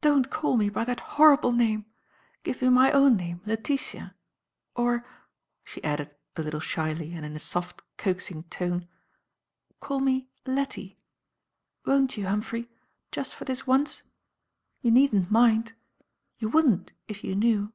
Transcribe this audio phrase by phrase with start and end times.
[0.00, 1.86] "Don't call me by that horrible name!
[2.42, 4.16] Give me my own name, Letitia;
[4.74, 5.06] or,"
[5.62, 8.88] she added, a little shyly and in a soft, coaxing tone,
[9.78, 10.98] "call me Lettie.
[11.86, 12.68] Won't you, Humphrey,
[13.12, 14.02] just for this once?
[14.82, 15.74] You needn't mind.
[16.40, 17.72] You wouldn't if you knew.